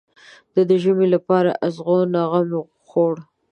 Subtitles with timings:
[0.53, 1.89] ده د ژمي لپاره د ازوغ
[2.31, 2.51] غم
[2.87, 3.13] خوړ.